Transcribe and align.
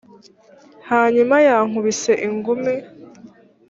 hanyuma 0.89 1.35
yankubise 1.47 2.13
ingumi 2.27 2.73